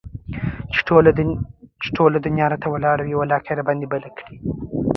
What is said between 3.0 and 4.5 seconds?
ولاکه يي راباندى بله کړي